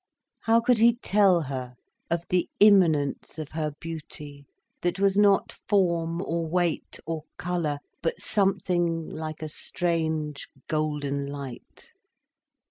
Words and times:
How 0.39 0.59
could 0.61 0.79
he 0.79 0.95
tell 0.95 1.41
her 1.41 1.75
of 2.09 2.23
the 2.29 2.49
immanence 2.59 3.37
of 3.37 3.51
her 3.51 3.75
beauty, 3.79 4.47
that 4.81 4.99
was 4.99 5.15
not 5.15 5.51
form, 5.51 6.23
or 6.23 6.47
weight, 6.47 6.97
or 7.05 7.25
colour, 7.37 7.77
but 8.01 8.19
something 8.19 9.07
like 9.11 9.43
a 9.43 9.47
strange, 9.47 10.47
golden 10.67 11.27
light! 11.27 11.91